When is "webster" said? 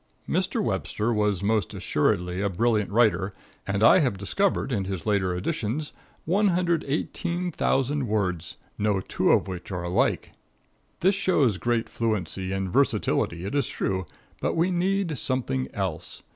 0.63-1.13